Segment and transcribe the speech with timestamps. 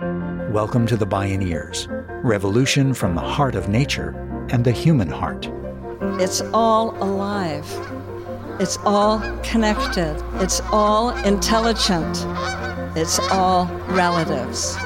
[0.00, 1.88] Welcome to the Bioneers,
[2.22, 4.10] revolution from the heart of nature
[4.48, 5.50] and the human heart.
[6.20, 7.66] It's all alive.
[8.60, 10.22] It's all connected.
[10.34, 12.24] It's all intelligent.
[12.96, 14.76] It's all relatives.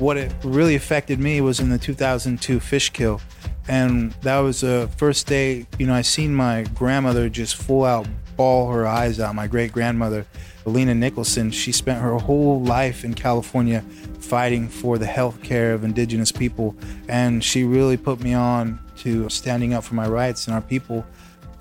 [0.00, 3.20] What it really affected me was in the 2002 fish kill.
[3.68, 8.06] And that was the first day, you know, I seen my grandmother just full out
[8.36, 9.34] bawl her eyes out.
[9.34, 10.26] My great grandmother,
[10.66, 13.82] Alina Nicholson, she spent her whole life in California
[14.20, 16.76] fighting for the health care of indigenous people.
[17.08, 21.04] And she really put me on to standing up for my rights and our people.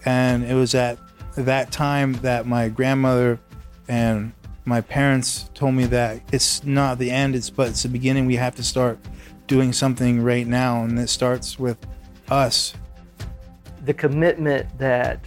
[0.05, 0.99] And it was at
[1.35, 3.39] that time that my grandmother
[3.87, 4.33] and
[4.65, 8.25] my parents told me that it's not the end, it's but it's the beginning.
[8.25, 8.97] We have to start
[9.47, 11.77] doing something right now, and it starts with
[12.29, 12.73] us.
[13.85, 15.19] The commitment that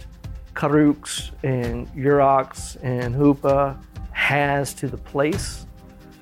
[0.53, 3.77] Karuks and Yuroks and Hoopa
[4.11, 5.65] has to the place.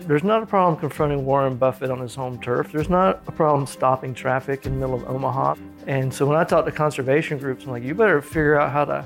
[0.02, 2.72] There's not a problem confronting Warren Buffett on his home turf.
[2.72, 5.56] There's not a problem stopping traffic in the middle of Omaha.
[5.88, 8.86] And so when I talk to conservation groups, I'm like, you better figure out how
[8.86, 9.06] to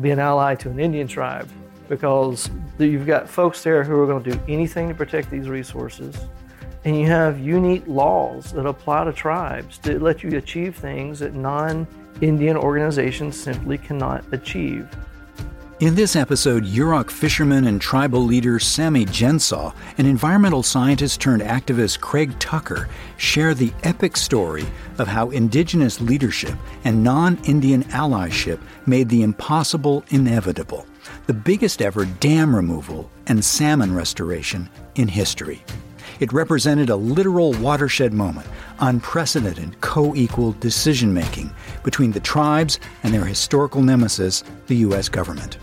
[0.00, 1.48] be an ally to an Indian tribe
[1.88, 6.16] because you've got folks there who are going to do anything to protect these resources.
[6.84, 11.34] And you have unique laws that apply to tribes to let you achieve things that
[11.34, 11.86] non
[12.20, 14.88] Indian organizations simply cannot achieve.
[15.80, 22.00] In this episode, Yurok fisherman and tribal leader Sammy Gensaw and environmental scientist turned activist
[22.00, 24.66] Craig Tucker share the epic story
[24.98, 30.86] of how indigenous leadership and non Indian allyship made the impossible inevitable
[31.26, 35.64] the biggest ever dam removal and salmon restoration in history.
[36.18, 38.46] It represented a literal watershed moment,
[38.80, 41.50] unprecedented co equal decision making
[41.84, 45.08] between the tribes and their historical nemesis, the U.S.
[45.08, 45.58] government.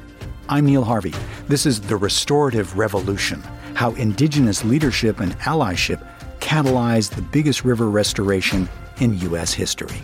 [0.49, 1.13] I'm Neil Harvey.
[1.47, 6.01] This is The Restorative Revolution How Indigenous Leadership and Allyship
[6.39, 8.69] Catalyzed the Biggest River Restoration
[8.99, 9.53] in U.S.
[9.53, 10.01] History.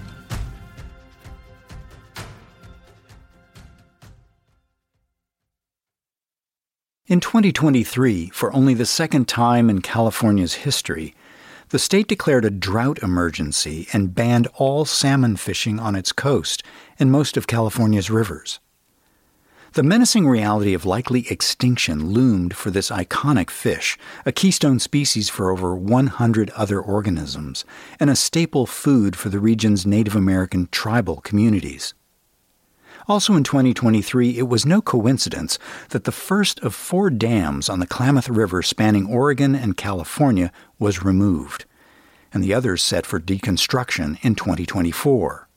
[7.06, 11.14] In 2023, for only the second time in California's history,
[11.68, 16.64] the state declared a drought emergency and banned all salmon fishing on its coast
[16.98, 18.62] and most of California's rivers.
[19.74, 25.52] The menacing reality of likely extinction loomed for this iconic fish, a keystone species for
[25.52, 27.66] over 100 other organisms,
[28.00, 31.96] and a staple food for the region's Native American tribal communities.
[33.08, 35.60] Also in 2023, it was no coincidence
[35.90, 41.04] that the first of four dams on the Klamath River spanning Oregon and California was
[41.04, 41.66] removed,
[42.32, 45.50] and the others set for deconstruction in 2024.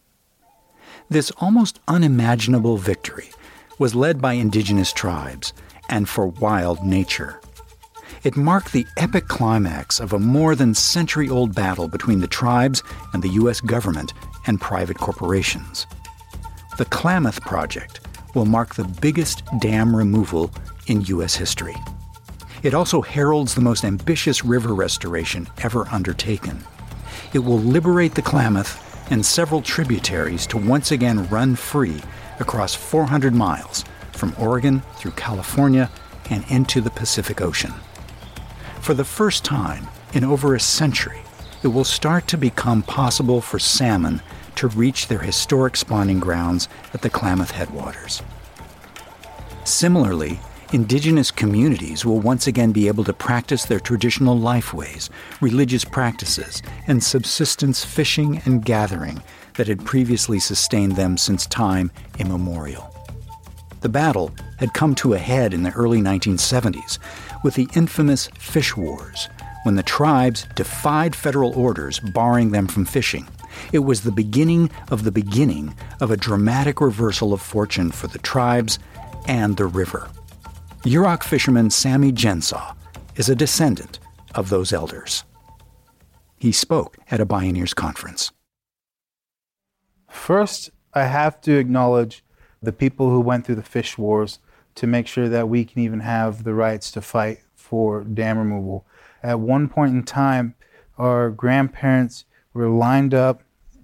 [1.08, 3.30] This almost unimaginable victory
[3.78, 5.52] was led by indigenous tribes
[5.88, 7.40] and for wild nature.
[8.24, 12.82] It marked the epic climax of a more than century old battle between the tribes
[13.12, 13.60] and the U.S.
[13.60, 14.12] government
[14.48, 15.86] and private corporations.
[16.76, 18.00] The Klamath Project
[18.34, 20.50] will mark the biggest dam removal
[20.88, 21.34] in U.S.
[21.34, 21.75] history.
[22.62, 26.62] It also heralds the most ambitious river restoration ever undertaken.
[27.32, 32.03] It will liberate the Klamath and several tributaries to once again run free
[32.41, 33.82] across 400 miles
[34.12, 35.91] from Oregon through California
[36.28, 37.72] and into the Pacific Ocean.
[38.82, 41.20] For the first time in over a century,
[41.62, 44.20] it will start to become possible for salmon
[44.56, 48.22] to reach their historic spawning grounds at the Klamath headwaters.
[49.65, 50.41] Similarly,
[50.72, 57.03] indigenous communities will once again be able to practice their traditional lifeways, religious practices, and
[57.03, 59.22] subsistence fishing and gathering
[59.55, 62.93] that had previously sustained them since time immemorial.
[63.81, 66.99] The battle had come to a head in the early 1970s
[67.44, 69.28] with the infamous Fish Wars,
[69.65, 73.27] when the tribes defied federal orders barring them from fishing
[73.72, 78.19] it was the beginning of the beginning of a dramatic reversal of fortune for the
[78.19, 78.78] tribes
[79.26, 80.08] and the river.
[80.82, 82.75] Yurok fisherman Sammy Gensaw
[83.17, 83.99] is a descendant
[84.35, 85.25] of those elders.
[86.38, 88.31] He spoke at a Bioneers conference.
[90.09, 92.23] First, I have to acknowledge
[92.62, 94.38] the people who went through the fish wars
[94.76, 98.87] to make sure that we can even have the rights to fight for dam removal.
[99.23, 100.55] At one point in time,
[100.99, 102.25] our grandparents
[102.55, 103.43] were lined up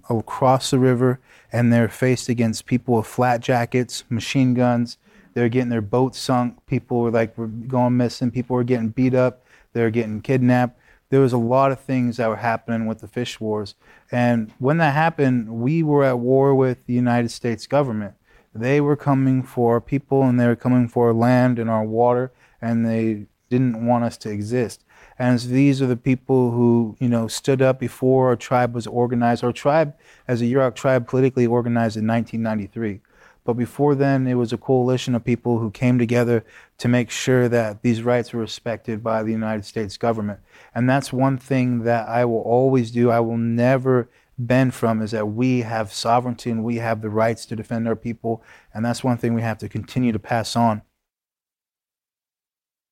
[0.08, 1.20] across the river
[1.52, 4.98] and they're faced against people with flat jackets, machine guns.
[5.34, 6.64] They're getting their boats sunk.
[6.66, 8.30] People were like were going missing.
[8.30, 9.44] People were getting beat up.
[9.72, 10.78] They're getting kidnapped.
[11.08, 13.74] There was a lot of things that were happening with the fish wars.
[14.10, 18.14] And when that happened, we were at war with the United States government.
[18.54, 22.32] They were coming for our people and they were coming for land and our water,
[22.60, 24.84] and they didn't want us to exist.
[25.22, 29.44] And these are the people who, you know, stood up before our tribe was organized.
[29.44, 29.94] Our tribe,
[30.26, 33.00] as a Yurok tribe, politically organized in 1993.
[33.44, 36.44] But before then, it was a coalition of people who came together
[36.78, 40.40] to make sure that these rights were respected by the United States government.
[40.74, 43.12] And that's one thing that I will always do.
[43.12, 47.46] I will never bend from is that we have sovereignty and we have the rights
[47.46, 48.42] to defend our people.
[48.74, 50.82] And that's one thing we have to continue to pass on.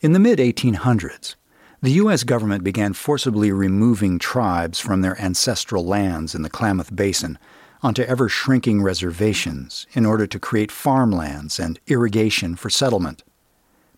[0.00, 1.34] In the mid 1800s,
[1.82, 2.24] the U.S.
[2.24, 7.38] government began forcibly removing tribes from their ancestral lands in the Klamath Basin
[7.82, 13.22] onto ever shrinking reservations in order to create farmlands and irrigation for settlement.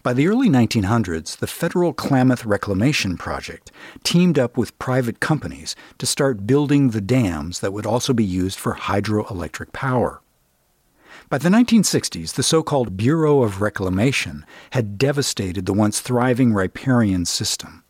[0.04, 3.72] By the early 1900s, the Federal Klamath Reclamation Project
[4.04, 8.60] teamed up with private companies to start building the dams that would also be used
[8.60, 10.20] for hydroelectric power.
[11.32, 17.24] By the 1960s, the so called Bureau of Reclamation had devastated the once thriving riparian
[17.24, 17.84] system.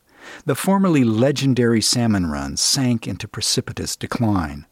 [0.47, 4.67] The formerly legendary salmon runs sank into precipitous decline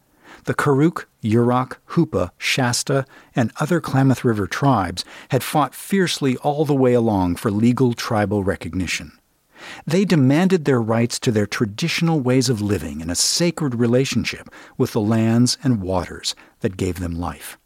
[0.45, 6.73] the Karuk, Yurok, Hoopa, Shasta, and other Klamath River tribes had fought fiercely all the
[6.73, 9.11] way along for legal tribal recognition.
[9.85, 14.93] They demanded their rights to their traditional ways of living in a sacred relationship with
[14.93, 17.57] the lands and waters that gave them life.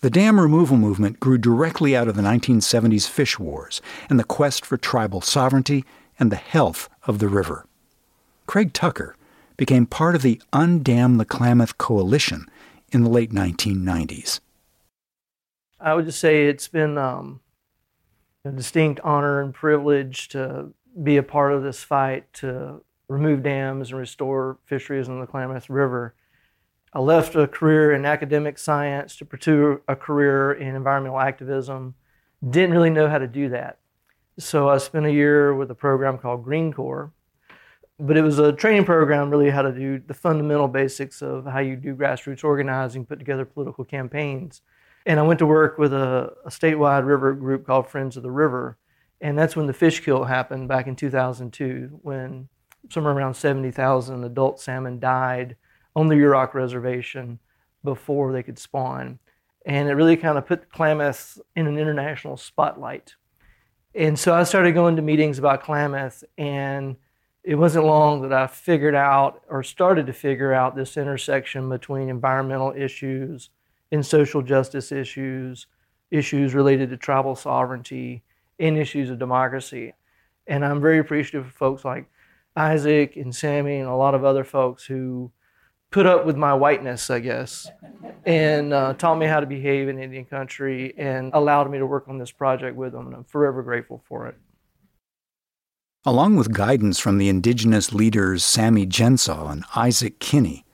[0.00, 4.64] The dam removal movement grew directly out of the 1970s fish wars and the quest
[4.64, 5.84] for tribal sovereignty
[6.18, 7.66] and the health of the river.
[8.46, 9.16] Craig Tucker,
[9.56, 12.46] became part of the Undam the Klamath Coalition
[12.92, 14.40] in the late 1990s.
[15.80, 17.40] I would just say it's been um,
[18.44, 20.72] a distinct honor and privilege to
[21.02, 25.68] be a part of this fight to remove dams and restore fisheries in the Klamath
[25.68, 26.14] River.
[26.96, 31.94] I left a career in academic science to pursue a career in environmental activism.
[32.48, 33.80] Didn't really know how to do that.
[34.38, 37.12] So I spent a year with a program called Green Corps,
[38.00, 41.58] but it was a training program really how to do the fundamental basics of how
[41.58, 44.62] you do grassroots organizing, put together political campaigns.
[45.04, 48.30] And I went to work with a, a statewide river group called Friends of the
[48.30, 48.78] River.
[49.20, 52.48] And that's when the fish kill happened back in 2002, when
[52.88, 55.56] somewhere around 70,000 adult salmon died
[55.96, 57.40] on the Yurok Reservation
[57.82, 59.18] before they could spawn.
[59.64, 63.14] And it really kind of put Klamath in an international spotlight.
[63.94, 66.96] And so I started going to meetings about Klamath and
[67.42, 72.08] it wasn't long that I figured out or started to figure out this intersection between
[72.08, 73.50] environmental issues
[73.90, 75.66] and social justice issues,
[76.10, 78.22] issues related to tribal sovereignty,
[78.58, 79.94] and issues of democracy.
[80.46, 82.10] And I'm very appreciative of folks like
[82.56, 85.30] Isaac and Sammy and a lot of other folks who
[85.90, 87.68] put up with my whiteness, I guess,
[88.24, 92.08] and uh, taught me how to behave in Indian country and allowed me to work
[92.08, 93.06] on this project with them.
[93.06, 94.36] And I'm forever grateful for it.
[96.04, 100.64] Along with guidance from the indigenous leaders Sammy Gensaw and Isaac Kinney,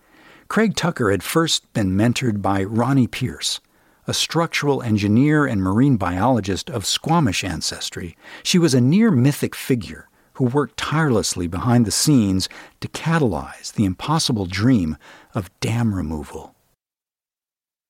[0.48, 3.60] Craig Tucker had first been mentored by Ronnie Pierce,
[4.06, 8.16] a structural engineer and marine biologist of Squamish ancestry.
[8.42, 12.48] She was a near mythic figure who worked tirelessly behind the scenes
[12.80, 14.96] to catalyze the impossible dream
[15.34, 16.54] of dam removal.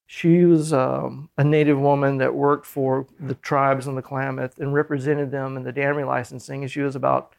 [0.07, 4.75] She was um, a native woman that worked for the tribes in the Klamath and
[4.75, 6.61] represented them in the dam relicensing.
[6.61, 7.35] And she was about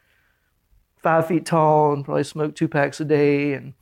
[0.96, 3.52] five feet tall and probably smoked two packs a day.
[3.52, 3.74] And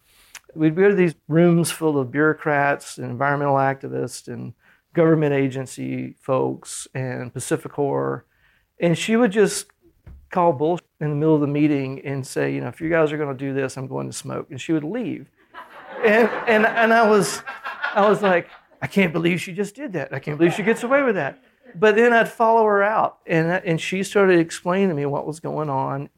[0.54, 4.52] we'd go to these rooms full of bureaucrats and environmental activists and
[4.92, 8.24] government agency folks and PacifiCorp.
[8.78, 9.68] And she would just
[10.30, 13.12] call bullshit in the middle of the meeting and say, you know, if you guys
[13.12, 14.46] are going to do this, I'm going to smoke.
[14.50, 15.28] And she would leave.
[16.04, 17.42] And, and, and I was,
[17.92, 18.48] I was like,
[18.80, 20.14] I can't believe she just did that.
[20.14, 21.42] I can't believe she gets away with that.
[21.74, 25.40] But then I'd follow her out, and, and she started explaining to me what was
[25.40, 26.10] going on.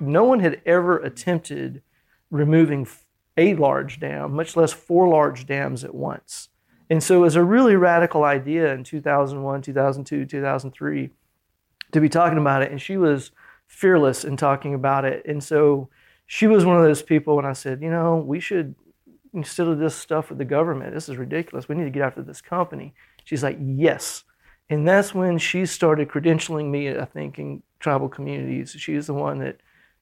[0.00, 1.82] No one had ever attempted
[2.30, 2.86] removing
[3.36, 6.48] a large dam, much less four large dams at once.
[6.90, 11.10] And so it was a really radical idea in 2001, 2002, 2003
[11.92, 12.70] to be talking about it.
[12.70, 13.30] And she was
[13.68, 15.24] fearless in talking about it.
[15.24, 15.88] And so
[16.26, 18.74] she was one of those people when I said, you know, we should
[19.32, 21.68] instead of this stuff with the government, this is ridiculous.
[21.68, 22.94] We need to get after this company.
[23.24, 24.24] She's like, yes.
[24.70, 28.74] And that's when she started credentialing me, I think, in tribal communities.
[28.76, 29.60] She's the one that,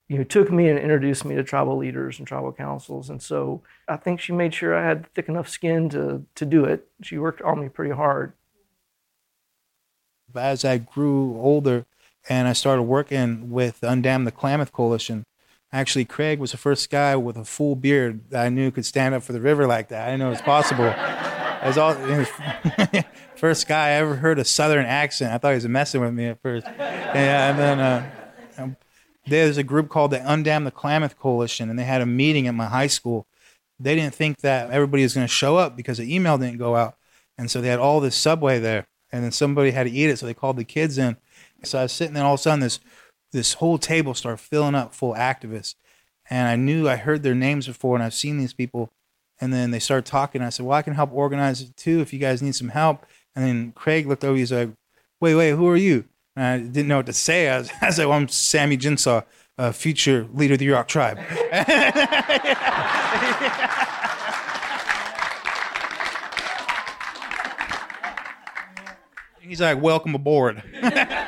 [0.09, 3.11] you know, took me and introduced me to tribal leaders and tribal councils.
[3.11, 6.65] And so I think she made sure I had thick enough skin to, to do
[6.65, 6.89] it.
[7.03, 8.33] She worked on me pretty hard.
[10.35, 11.87] As I grew older
[12.29, 15.25] and I started working with Undam the Klamath Coalition,
[15.73, 19.15] Actually, Craig was the first guy with a full beard that I knew could stand
[19.15, 20.07] up for the river like that.
[20.07, 20.85] I didn't know it was possible.
[21.61, 21.95] As all
[23.37, 25.33] first guy I ever heard a southern accent.
[25.33, 26.67] I thought he was messing with me at first.
[26.67, 28.75] Yeah, and then uh,
[29.27, 32.55] there's a group called the Undam the Klamath Coalition, and they had a meeting at
[32.55, 33.27] my high school.
[33.81, 36.77] They didn't think that everybody was going to show up because the email didn't go
[36.77, 36.97] out,
[37.37, 40.19] and so they had all this Subway there, and then somebody had to eat it,
[40.19, 41.17] so they called the kids in.
[41.63, 42.81] So I was sitting there, all of a sudden this
[43.33, 45.75] this whole table started filling up full activists,
[46.31, 48.91] and I knew I heard their names before, and I've seen these people.
[49.39, 50.41] And then they started talking.
[50.41, 53.05] I said, "Well, I can help organize it too if you guys need some help."
[53.35, 54.37] And then Craig looked over.
[54.37, 54.71] He's like,
[55.21, 57.51] "Wait, wait, who are you?" And I didn't know what to say.
[57.51, 59.25] I was, I like, well, "I'm Sammy Gensaw,
[59.59, 61.19] uh, future leader of the Yurok tribe."
[69.41, 70.63] He's like, "Welcome aboard."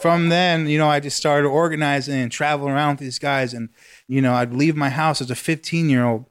[0.00, 3.68] From then, you know, I just started organizing and traveling around with these guys, and
[4.08, 6.24] you know, I'd leave my house as a 15 year old.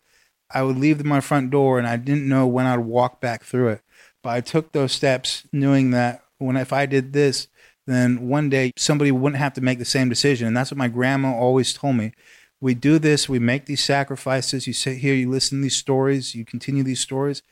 [0.51, 3.67] I would leave my front door, and I didn't know when I'd walk back through
[3.69, 3.81] it.
[4.23, 7.47] But I took those steps, knowing that when if I did this,
[7.85, 10.47] then one day somebody wouldn't have to make the same decision.
[10.47, 12.13] And that's what my grandma always told me.
[12.59, 14.65] We do this, we make these sacrifices.
[14.65, 17.43] You sit here, you listen to these stories, you continue these stories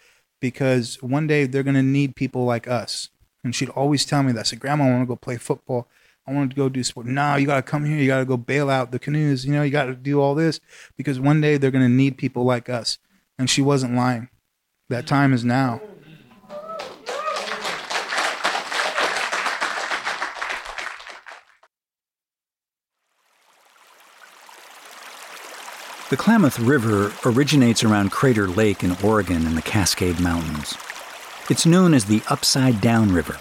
[0.41, 3.09] because one day they're going to need people like us.
[3.43, 4.39] And she'd always tell me that.
[4.39, 5.87] I said, Grandma, I want to go play football.
[6.27, 7.05] I wanted to go do sport.
[7.05, 7.97] No, you got to come here.
[7.97, 9.45] You got to go bail out the canoes.
[9.45, 10.59] You know, you got to do all this
[10.97, 12.97] because one day they're going to need people like us.
[13.39, 14.27] And she wasn't lying.
[14.89, 15.79] That time is now.
[26.09, 30.75] The Klamath River originates around Crater Lake in Oregon in the Cascade Mountains.
[31.49, 33.37] It's known as the Upside Down River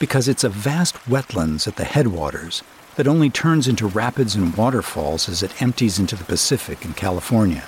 [0.00, 2.64] because it's a vast wetlands at the headwaters
[2.96, 7.64] that only turns into rapids and waterfalls as it empties into the Pacific in California.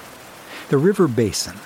[0.70, 1.56] The river basin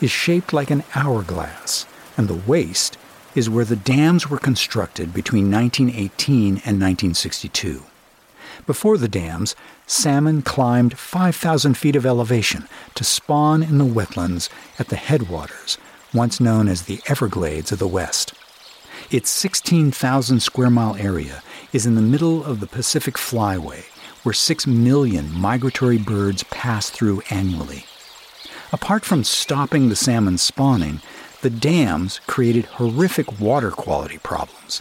[0.00, 2.96] is shaped like an hourglass, and the waist
[3.34, 7.82] is where the dams were constructed between 1918 and 1962.
[8.66, 9.54] Before the dams,
[9.86, 15.76] salmon climbed 5,000 feet of elevation to spawn in the wetlands at the headwaters,
[16.14, 18.32] once known as the Everglades of the West.
[19.10, 21.42] Its 16,000 square mile area
[21.72, 23.84] is in the middle of the Pacific Flyway,
[24.22, 27.84] where 6 million migratory birds pass through annually.
[28.72, 31.00] Apart from stopping the salmon spawning,
[31.42, 34.80] the dams created horrific water quality problems.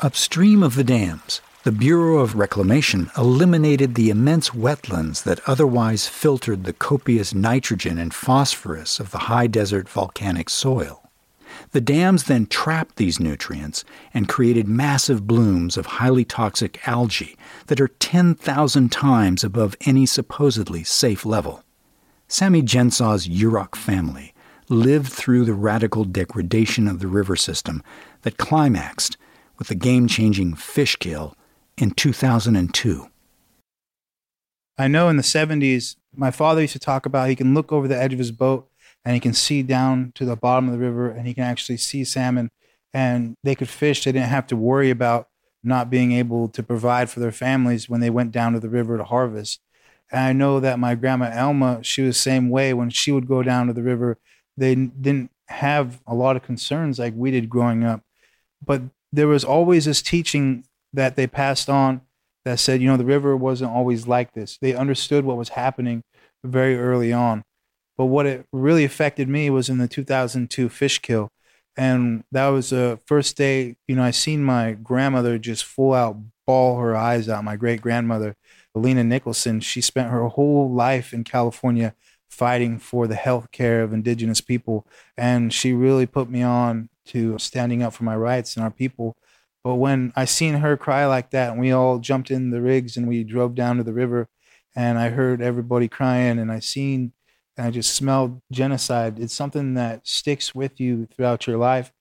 [0.00, 6.64] Upstream of the dams, the Bureau of Reclamation eliminated the immense wetlands that otherwise filtered
[6.64, 11.01] the copious nitrogen and phosphorus of the high desert volcanic soil.
[11.70, 17.80] The dams then trapped these nutrients and created massive blooms of highly toxic algae that
[17.80, 21.62] are 10,000 times above any supposedly safe level.
[22.28, 24.32] Sammy Gensaw's Yurok family
[24.68, 27.82] lived through the radical degradation of the river system
[28.22, 29.16] that climaxed
[29.58, 31.36] with the game changing fish kill
[31.76, 33.06] in 2002.
[34.78, 37.86] I know in the 70s, my father used to talk about he can look over
[37.86, 38.68] the edge of his boat
[39.04, 41.76] and he can see down to the bottom of the river and he can actually
[41.76, 42.50] see salmon
[42.94, 44.04] and they could fish.
[44.04, 45.28] They didn't have to worry about
[45.64, 48.96] not being able to provide for their families when they went down to the river
[48.96, 49.60] to harvest.
[50.10, 53.28] And I know that my grandma Elma, she was the same way when she would
[53.28, 54.18] go down to the river.
[54.56, 58.02] They didn't have a lot of concerns like we did growing up.
[58.64, 58.82] But
[59.12, 62.02] there was always this teaching that they passed on
[62.44, 64.58] that said, you know, the river wasn't always like this.
[64.58, 66.02] They understood what was happening
[66.44, 67.44] very early on.
[68.02, 71.30] But what it really affected me was in the 2002 fish kill.
[71.76, 76.16] And that was the first day, you know, I seen my grandmother just full out
[76.44, 77.44] bawl her eyes out.
[77.44, 78.34] My great grandmother,
[78.74, 81.94] Alina Nicholson, she spent her whole life in California
[82.28, 84.84] fighting for the health care of indigenous people.
[85.16, 89.16] And she really put me on to standing up for my rights and our people.
[89.62, 92.96] But when I seen her cry like that, and we all jumped in the rigs
[92.96, 94.26] and we drove down to the river,
[94.74, 97.12] and I heard everybody crying, and I seen,
[97.56, 99.18] and I just smelled genocide.
[99.18, 101.92] It's something that sticks with you throughout your life.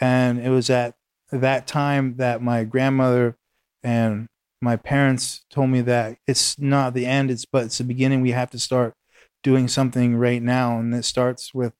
[0.00, 0.94] And it was at
[1.30, 3.36] that time that my grandmother
[3.82, 4.26] and
[4.60, 8.20] my parents told me that it's not the end, it's but it's the beginning.
[8.20, 8.94] We have to start
[9.42, 11.72] doing something right now, and it starts with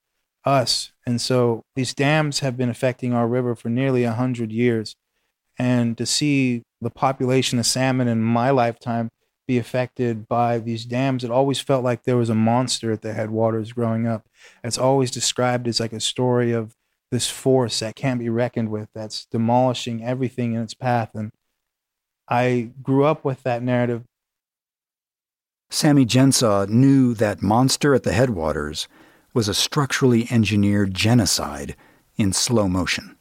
[0.46, 0.92] us.
[1.06, 4.96] And so these dams have been affecting our river for nearly a hundred years
[5.58, 9.10] and to see the population of salmon in my lifetime
[9.50, 13.12] be affected by these dams, it always felt like there was a monster at the
[13.12, 14.28] headwaters growing up.
[14.62, 16.76] It's always described as like a story of
[17.10, 21.10] this force that can't be reckoned with, that's demolishing everything in its path.
[21.14, 21.32] And
[22.28, 24.04] I grew up with that narrative.
[25.68, 28.86] Sammy Gensaw knew that monster at the headwaters
[29.34, 31.74] was a structurally engineered genocide
[32.16, 33.16] in slow motion.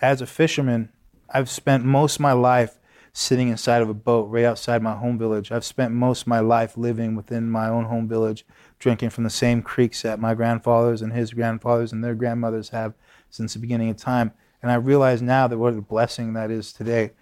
[0.00, 0.90] As a fisherman,
[1.28, 2.79] I've spent most of my life
[3.12, 5.50] sitting inside of a boat right outside my home village.
[5.50, 8.44] I've spent most of my life living within my own home village,
[8.78, 12.94] drinking from the same creeks that my grandfathers and his grandfathers and their grandmothers have
[13.28, 14.32] since the beginning of time.
[14.62, 17.12] And I realize now that what a blessing that is today.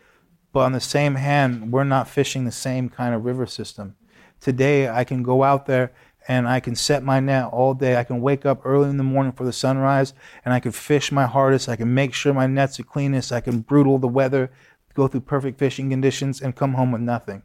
[0.52, 3.96] But on the same hand, we're not fishing the same kind of river system.
[4.40, 5.92] Today, I can go out there
[6.26, 7.96] and I can set my net all day.
[7.96, 10.14] I can wake up early in the morning for the sunrise
[10.44, 11.68] and I can fish my hardest.
[11.68, 13.32] I can make sure my net's the cleanest.
[13.32, 14.50] I can brutal the weather,
[14.98, 17.42] go through perfect fishing conditions, and come home with nothing.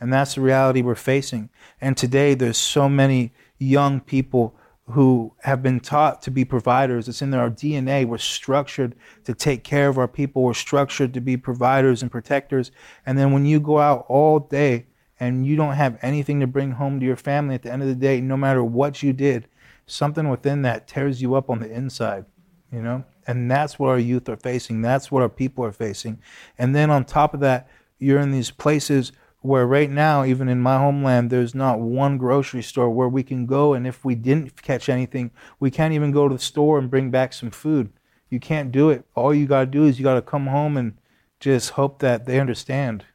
[0.00, 1.50] And that's the reality we're facing.
[1.80, 4.56] And today, there's so many young people
[4.90, 7.08] who have been taught to be providers.
[7.08, 8.06] It's in our DNA.
[8.06, 10.42] We're structured to take care of our people.
[10.42, 12.70] We're structured to be providers and protectors.
[13.04, 14.86] And then when you go out all day
[15.18, 17.88] and you don't have anything to bring home to your family at the end of
[17.88, 19.48] the day, no matter what you did,
[19.86, 22.24] something within that tears you up on the inside,
[22.72, 23.04] you know?
[23.26, 24.82] And that's what our youth are facing.
[24.82, 26.20] That's what our people are facing.
[26.58, 29.12] And then on top of that, you're in these places
[29.42, 33.46] where right now, even in my homeland, there's not one grocery store where we can
[33.46, 33.72] go.
[33.72, 37.10] And if we didn't catch anything, we can't even go to the store and bring
[37.10, 37.90] back some food.
[38.28, 39.04] You can't do it.
[39.14, 40.98] All you got to do is you got to come home and
[41.40, 43.06] just hope that they understand.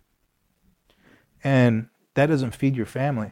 [1.44, 3.32] And that doesn't feed your family.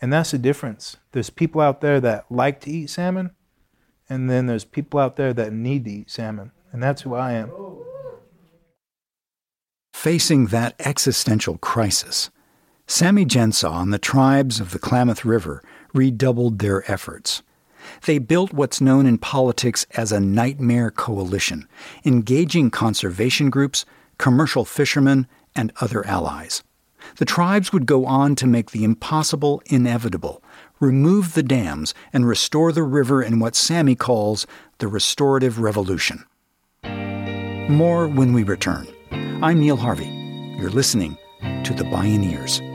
[0.00, 0.96] And that's the difference.
[1.12, 3.30] There's people out there that like to eat salmon,
[4.08, 6.52] and then there's people out there that need to eat salmon.
[6.72, 7.50] And that's who I am.
[9.92, 12.30] Facing that existential crisis,
[12.86, 15.62] Sammy Gensaw and the tribes of the Klamath River
[15.92, 17.42] redoubled their efforts.
[18.06, 21.66] They built what's known in politics as a nightmare coalition,
[22.04, 23.84] engaging conservation groups,
[24.18, 26.62] commercial fishermen, and other allies.
[27.16, 30.42] The tribes would go on to make the impossible inevitable,
[30.80, 34.46] remove the dams, and restore the river in what Sammy calls
[34.78, 36.24] the restorative revolution.
[37.68, 38.86] More when we return.
[39.42, 40.08] I'm Neil Harvey.
[40.58, 41.16] You're listening
[41.64, 42.67] to The Bioneers.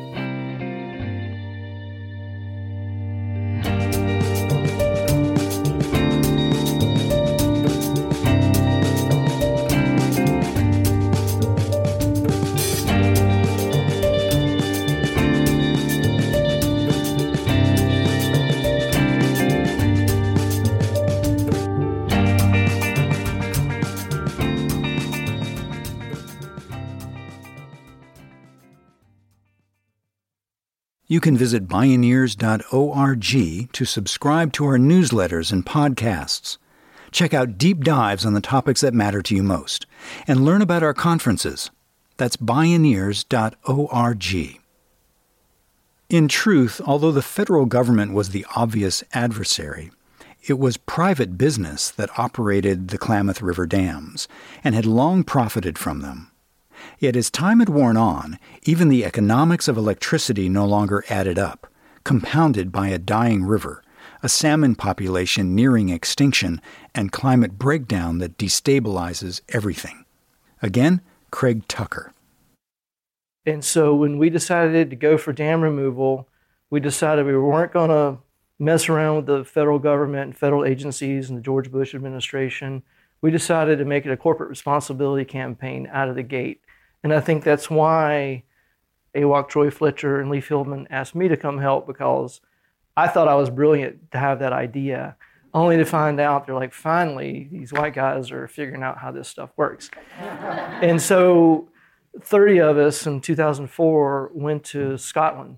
[31.13, 36.57] You can visit bioneers.org to subscribe to our newsletters and podcasts.
[37.11, 39.85] Check out deep dives on the topics that matter to you most
[40.25, 41.69] and learn about our conferences.
[42.17, 44.59] That's bioneers.org.
[46.09, 49.91] In truth, although the federal government was the obvious adversary,
[50.47, 54.27] it was private business that operated the Klamath River dams
[54.63, 56.31] and had long profited from them.
[56.99, 61.67] Yet as time had worn on, even the economics of electricity no longer added up,
[62.03, 63.83] compounded by a dying river,
[64.21, 66.61] a salmon population nearing extinction,
[66.95, 70.05] and climate breakdown that destabilizes everything.
[70.61, 72.13] Again, Craig Tucker.
[73.45, 76.29] And so when we decided to go for dam removal,
[76.69, 78.19] we decided we weren't going to
[78.59, 82.83] mess around with the federal government and federal agencies and the George Bush administration.
[83.21, 86.61] We decided to make it a corporate responsibility campaign out of the gate.
[87.03, 88.43] And I think that's why
[89.15, 92.41] AWOC Troy Fletcher and Leaf Hillman asked me to come help because
[92.95, 95.17] I thought I was brilliant to have that idea,
[95.53, 99.27] only to find out they're like, finally, these white guys are figuring out how this
[99.27, 99.89] stuff works.
[100.19, 101.69] and so
[102.21, 105.57] 30 of us in 2004 went to Scotland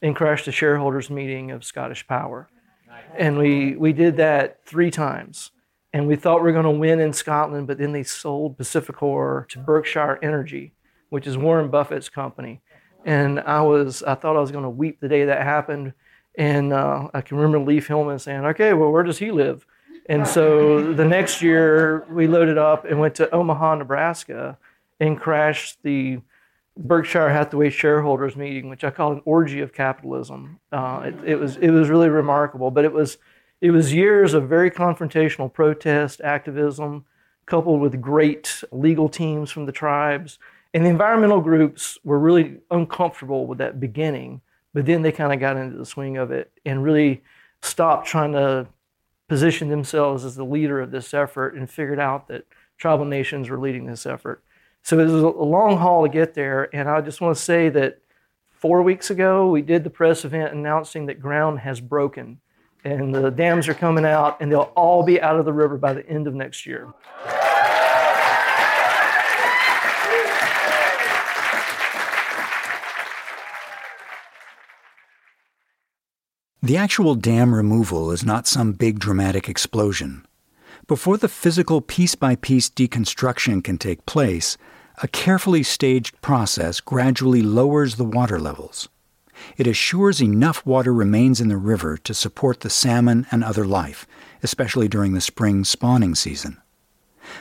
[0.00, 2.48] and crashed a shareholders meeting of Scottish Power.
[3.16, 5.50] And we, we did that three times.
[5.92, 9.48] And we thought we were going to win in Scotland, but then they sold PacifiCorp
[9.50, 10.72] to Berkshire Energy
[11.12, 12.62] which is Warren Buffett's company.
[13.04, 15.92] And I was, I thought I was going to weep the day that happened.
[16.38, 19.66] And uh, I can remember Leaf Hillman saying, okay, well, where does he live?
[20.08, 24.56] And so the next year we loaded up and went to Omaha, Nebraska
[25.00, 26.20] and crashed the
[26.78, 30.60] Berkshire Hathaway shareholders meeting, which I call an orgy of capitalism.
[30.72, 33.18] Uh, it, it, was, it was really remarkable, but it was,
[33.60, 37.04] it was years of very confrontational protest, activism,
[37.44, 40.38] coupled with great legal teams from the tribes
[40.74, 44.40] and the environmental groups were really uncomfortable with that beginning,
[44.72, 47.22] but then they kind of got into the swing of it and really
[47.60, 48.66] stopped trying to
[49.28, 52.44] position themselves as the leader of this effort and figured out that
[52.78, 54.42] tribal nations were leading this effort.
[54.82, 56.74] So it was a long haul to get there.
[56.74, 57.98] And I just want to say that
[58.50, 62.40] four weeks ago, we did the press event announcing that ground has broken.
[62.84, 65.92] and the dams are coming out, and they'll all be out of the river by
[65.92, 66.92] the end of next year.
[76.64, 80.24] The actual dam removal is not some big dramatic explosion.
[80.86, 84.56] Before the physical piece by piece deconstruction can take place,
[85.02, 88.88] a carefully staged process gradually lowers the water levels.
[89.56, 94.06] It assures enough water remains in the river to support the salmon and other life,
[94.44, 96.62] especially during the spring spawning season.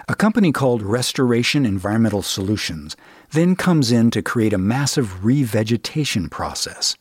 [0.07, 2.97] A company called Restoration Environmental Solutions
[3.34, 6.97] then comes in to create a massive revegetation process.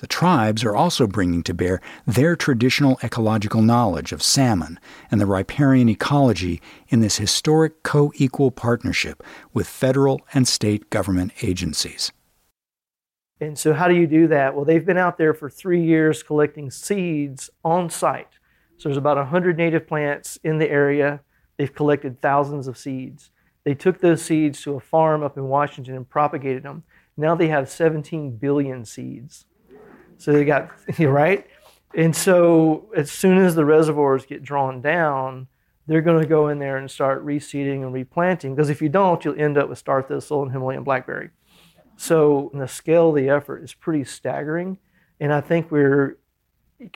[0.00, 5.26] The tribes are also bringing to bear their traditional ecological knowledge of salmon and the
[5.26, 12.12] riparian ecology in this historic co equal partnership with federal and state government agencies.
[13.42, 14.54] And so, how do you do that?
[14.54, 18.38] Well, they've been out there for three years collecting seeds on site.
[18.78, 21.20] So, there's about 100 native plants in the area.
[21.58, 23.30] They've collected thousands of seeds.
[23.64, 26.84] They took those seeds to a farm up in Washington and propagated them.
[27.18, 29.44] Now they have 17 billion seeds.
[30.20, 31.46] So they got, right?
[31.94, 35.48] And so as soon as the reservoirs get drawn down,
[35.86, 38.54] they're going to go in there and start reseeding and replanting.
[38.54, 41.30] Because if you don't, you'll end up with star thistle and Himalayan blackberry.
[41.96, 44.78] So the scale of the effort is pretty staggering.
[45.18, 46.18] And I think we're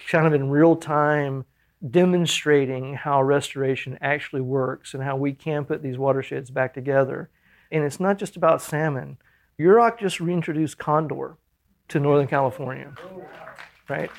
[0.06, 1.44] kind of in real time
[1.90, 7.30] demonstrating how restoration actually works and how we can put these watersheds back together.
[7.72, 9.16] And it's not just about salmon.
[9.58, 11.36] Yurok just reintroduced condor
[11.88, 12.92] to Northern California,
[13.88, 14.10] right?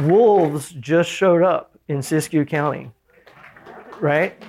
[0.00, 2.90] Wolves just showed up in Siskiyou County,
[4.00, 4.40] right?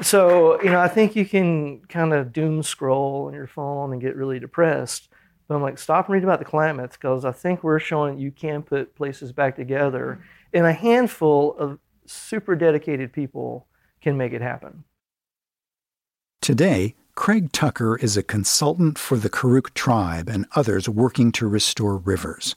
[0.00, 4.00] So, you know, I think you can kind of doom scroll on your phone and
[4.00, 5.08] get really depressed.
[5.48, 8.30] But I'm like, stop and read about the Klamath because I think we're showing you
[8.30, 10.22] can put places back together.
[10.52, 13.66] And a handful of super dedicated people
[14.00, 14.84] can make it happen.
[16.40, 21.96] Today, Craig Tucker is a consultant for the Karuk tribe and others working to restore
[21.96, 22.54] rivers.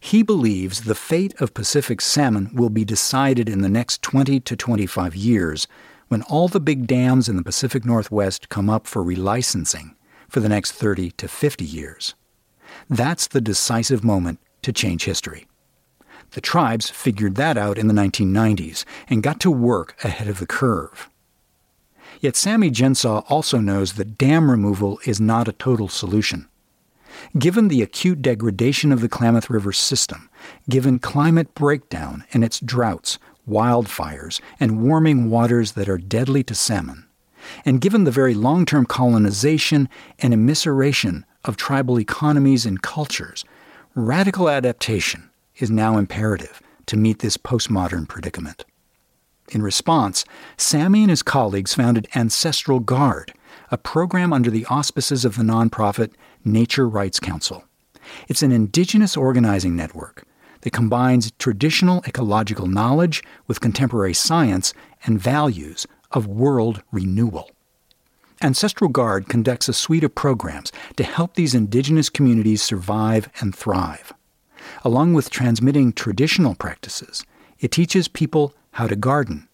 [0.00, 4.56] He believes the fate of Pacific salmon will be decided in the next 20 to
[4.56, 5.68] 25 years
[6.08, 9.94] when all the big dams in the Pacific Northwest come up for relicensing
[10.30, 12.14] for the next 30 to 50 years.
[12.88, 15.46] That's the decisive moment to change history.
[16.30, 20.46] The tribes figured that out in the 1990s and got to work ahead of the
[20.46, 21.10] curve.
[22.20, 26.48] Yet Sammy Gensaw also knows that dam removal is not a total solution.
[27.38, 30.28] Given the acute degradation of the Klamath River system,
[30.68, 37.06] given climate breakdown and its droughts, wildfires, and warming waters that are deadly to salmon,
[37.64, 43.44] and given the very long term colonization and immiseration of tribal economies and cultures,
[43.94, 48.64] radical adaptation is now imperative to meet this postmodern predicament.
[49.50, 50.24] In response,
[50.56, 53.34] Sammy and his colleagues founded Ancestral Guard,
[53.72, 56.12] a program under the auspices of the nonprofit
[56.44, 57.64] Nature Rights Council.
[58.28, 60.24] It's an indigenous organizing network
[60.60, 64.72] that combines traditional ecological knowledge with contemporary science
[65.04, 67.50] and values of world renewal.
[68.42, 74.12] Ancestral Guard conducts a suite of programs to help these indigenous communities survive and thrive.
[74.84, 77.24] Along with transmitting traditional practices,
[77.58, 79.48] it teaches people how to garden.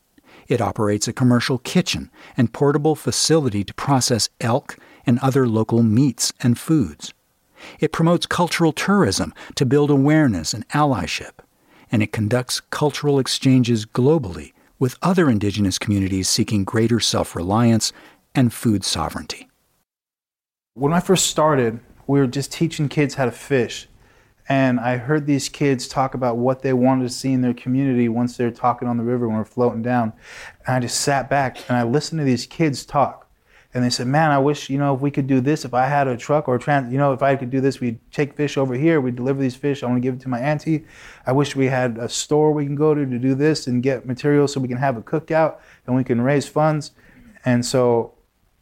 [0.48, 4.76] It operates a commercial kitchen and portable facility to process elk
[5.06, 7.12] and other local meats and foods.
[7.80, 11.40] It promotes cultural tourism to build awareness and allyship.
[11.90, 17.92] And it conducts cultural exchanges globally with other indigenous communities seeking greater self reliance
[18.34, 19.48] and food sovereignty.
[20.74, 23.88] When I first started, we were just teaching kids how to fish
[24.48, 28.08] and I heard these kids talk about what they wanted to see in their community
[28.08, 30.12] once they're talking on the river when we're floating down.
[30.66, 33.24] And I just sat back and I listened to these kids talk.
[33.74, 35.64] And they said, "Man, I wish you know if we could do this.
[35.64, 37.78] If I had a truck or a trans, you know, if I could do this,
[37.78, 39.02] we'd take fish over here.
[39.02, 39.82] We'd deliver these fish.
[39.82, 40.86] I want to give it to my auntie.
[41.26, 44.06] I wish we had a store we can go to to do this and get
[44.06, 45.56] materials so we can have a cookout
[45.86, 46.92] and we can raise funds."
[47.44, 48.12] And so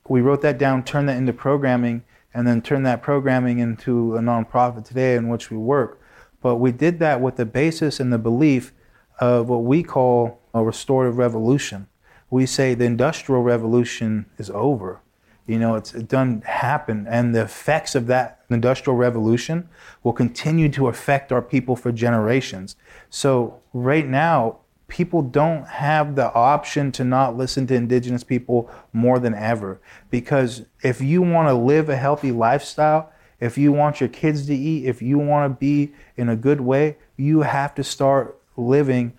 [0.08, 2.02] we wrote that down, turned that into programming,
[2.34, 6.00] and then turn that programming into a nonprofit today in which we work.
[6.42, 8.72] But we did that with the basis and the belief
[9.20, 11.86] of what we call a restorative revolution.
[12.28, 15.00] We say the industrial revolution is over.
[15.46, 19.68] You know, it's done happen, and the effects of that industrial revolution
[20.02, 22.76] will continue to affect our people for generations.
[23.10, 29.18] So right now, people don't have the option to not listen to indigenous people more
[29.18, 29.80] than ever.
[30.10, 34.54] Because if you want to live a healthy lifestyle, if you want your kids to
[34.54, 39.12] eat, if you want to be in a good way, you have to start living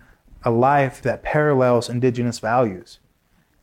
[0.44, 2.98] a life that parallels indigenous values.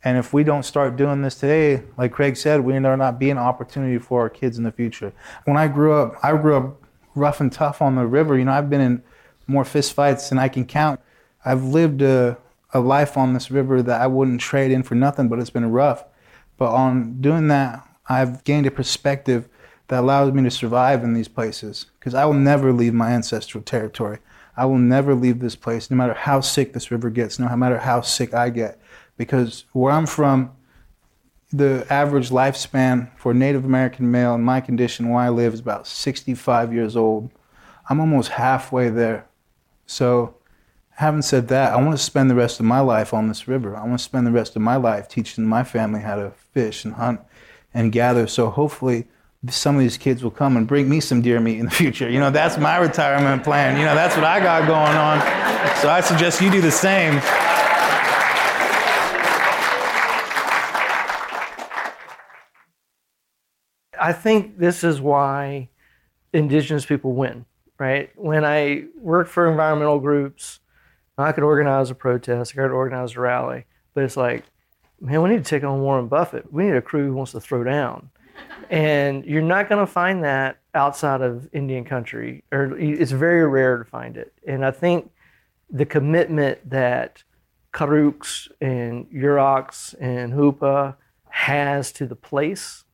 [0.04, 3.30] And if we don't start doing this today, like Craig said, we there not be
[3.30, 5.14] an opportunity for our kids in the future.
[5.46, 6.82] When I grew up, I grew up
[7.14, 8.38] rough and tough on the river.
[8.38, 9.02] You know, I've been in
[9.46, 11.00] more fist fights than I can count.
[11.44, 12.38] I've lived a,
[12.72, 15.70] a life on this river that I wouldn't trade in for nothing, but it's been
[15.70, 16.04] rough.
[16.56, 19.48] But on doing that, I've gained a perspective
[19.88, 23.62] that allows me to survive in these places because I will never leave my ancestral
[23.62, 24.18] territory.
[24.56, 27.78] I will never leave this place, no matter how sick this river gets, no matter
[27.78, 28.80] how sick I get.
[29.16, 30.52] Because where I'm from,
[31.52, 35.60] the average lifespan for a Native American male in my condition where I live is
[35.60, 37.30] about 65 years old.
[37.88, 39.26] I'm almost halfway there.
[39.86, 40.34] So,
[40.96, 43.76] having said that, I want to spend the rest of my life on this river.
[43.76, 46.84] I want to spend the rest of my life teaching my family how to fish
[46.84, 47.20] and hunt
[47.72, 48.26] and gather.
[48.26, 49.06] So, hopefully,
[49.50, 52.08] some of these kids will come and bring me some deer meat in the future.
[52.08, 53.76] You know, that's my retirement plan.
[53.78, 55.20] You know, that's what I got going on.
[55.80, 57.20] So I suggest you do the same.
[64.00, 65.70] I think this is why
[66.32, 67.46] indigenous people win,
[67.78, 68.10] right?
[68.16, 70.60] When I work for environmental groups,
[71.16, 74.44] I could organize a protest, I could organize a rally, but it's like,
[75.00, 76.52] man, we need to take on Warren Buffett.
[76.52, 78.10] We need a crew who wants to throw down
[78.70, 83.78] and you're not going to find that outside of Indian country, or it's very rare
[83.78, 84.32] to find it.
[84.46, 85.10] And I think
[85.70, 87.22] the commitment that
[87.72, 90.96] Karuks and Yuroks and Hoopa
[91.28, 92.84] has to the place.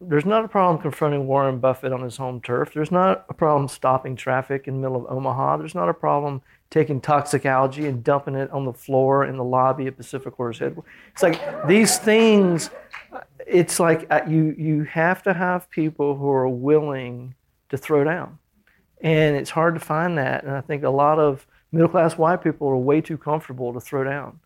[0.00, 2.72] There's not a problem confronting Warren Buffett on his home turf.
[2.74, 5.56] There's not a problem stopping traffic in the middle of Omaha.
[5.56, 6.42] There's not a problem
[6.76, 10.92] taking toxic algae and dumping it on the floor in the lobby at PacifiCorp's Headquarters.
[11.12, 12.68] It's like these things
[13.46, 17.34] it's like uh, you you have to have people who are willing
[17.70, 18.38] to throw down,
[19.00, 20.44] and it's hard to find that.
[20.44, 23.80] And I think a lot of middle class white people are way too comfortable to
[23.80, 24.40] throw down.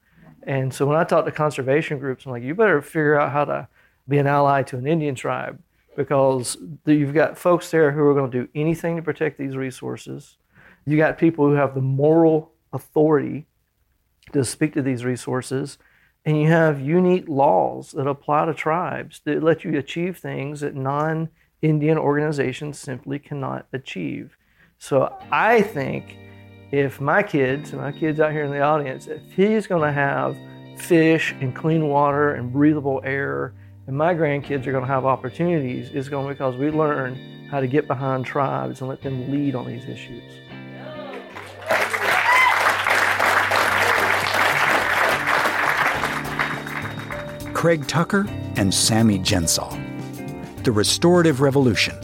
[0.44, 3.44] And so when I talk to conservation groups, I'm like, you better figure out how
[3.46, 3.68] to
[4.08, 5.58] be an ally to an Indian tribe
[5.96, 10.36] because you've got folks there who are going to do anything to protect these resources.
[10.86, 13.46] You got people who have the moral authority
[14.32, 15.78] to speak to these resources
[16.24, 20.74] and you have unique laws that apply to tribes that let you achieve things that
[20.74, 21.30] non
[21.62, 24.36] Indian organizations simply cannot achieve.
[24.78, 26.16] So I think
[26.72, 30.36] if my kids, my kids out here in the audience, if he's going to have
[30.78, 33.54] fish and clean water and breathable air,
[33.86, 37.48] and my grandkids are going to have opportunities, it's going to be because we learn
[37.50, 40.22] how to get behind tribes and let them lead on these issues.
[47.60, 49.76] Craig Tucker and Sammy Gensaw.
[50.64, 51.94] The Restorative Revolution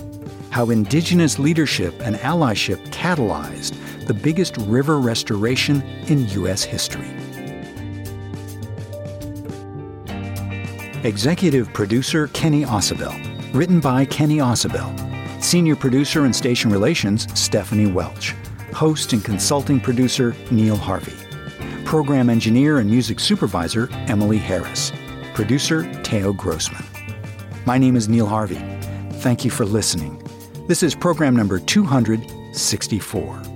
[0.50, 3.74] How Indigenous Leadership and Allyship Catalyzed
[4.06, 6.62] the Biggest River Restoration in U.S.
[6.62, 7.08] History.
[11.04, 13.16] Executive Producer Kenny Ausubel.
[13.54, 14.92] Written by Kenny Ausubel.
[15.42, 18.34] Senior Producer and Station Relations Stephanie Welch.
[18.74, 21.16] Host and Consulting Producer Neil Harvey.
[21.86, 24.92] Program Engineer and Music Supervisor Emily Harris.
[25.36, 26.82] Producer Teo Grossman.
[27.66, 28.58] My name is Neil Harvey.
[29.20, 30.18] Thank you for listening.
[30.66, 33.55] This is program number 264.